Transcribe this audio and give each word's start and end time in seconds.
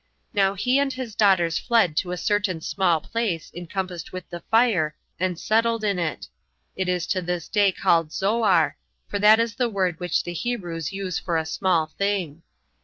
Now 0.33 0.55
he 0.55 0.79
and 0.79 0.91
his 0.91 1.13
daughters 1.13 1.59
fled 1.59 1.95
to 1.97 2.09
a 2.11 2.17
certain 2.17 2.59
small 2.61 3.01
place, 3.01 3.51
encompassed 3.55 4.11
with 4.11 4.27
the 4.31 4.39
fire, 4.49 4.95
and 5.19 5.39
settled 5.39 5.83
in 5.83 5.99
it: 5.99 6.25
it 6.75 6.89
is 6.89 7.05
to 7.05 7.21
this 7.21 7.47
day 7.47 7.71
called 7.71 8.11
Zoar, 8.11 8.77
for 9.07 9.19
that 9.19 9.39
is 9.39 9.53
the 9.53 9.69
word 9.69 9.99
which 9.99 10.23
the 10.23 10.33
Hebrews 10.33 10.91
use 10.91 11.19
for 11.19 11.37
a 11.37 11.45
small 11.45 11.85
thing. 11.85 12.41